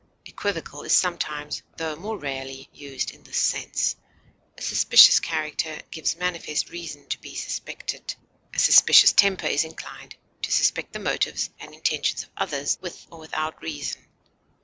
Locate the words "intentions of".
11.75-12.31